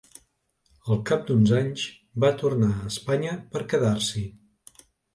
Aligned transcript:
El 0.95 0.99
cap 1.09 1.27
d’uns 1.27 1.53
anys, 1.59 1.85
va 2.25 2.33
tornar 2.41 2.73
a 2.79 2.91
Espanya 2.95 3.39
per 3.55 3.67
quedar-s’hi. 3.75 4.29